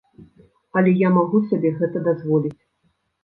[0.79, 2.57] Але я магу сабе гэта дазволіць.